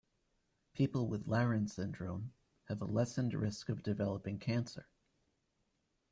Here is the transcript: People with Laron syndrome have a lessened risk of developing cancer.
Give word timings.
People 0.73 1.05
with 1.07 1.27
Laron 1.27 1.69
syndrome 1.69 2.33
have 2.63 2.81
a 2.81 2.85
lessened 2.85 3.35
risk 3.35 3.69
of 3.69 3.83
developing 3.83 4.39
cancer. 4.39 4.87